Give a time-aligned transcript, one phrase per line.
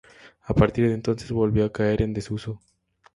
[0.47, 2.59] A partir de entonces volvió a caer en desuso.